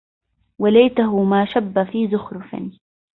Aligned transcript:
وليته 0.59 1.23
ما 1.23 1.45
شبَّ 1.45 1.83
في 1.83 2.07
زُخرِفٍ 2.07 2.55